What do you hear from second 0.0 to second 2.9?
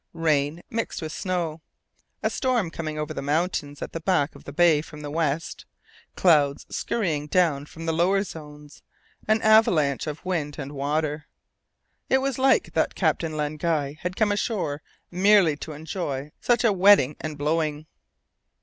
Rain, mixed with snow, a storm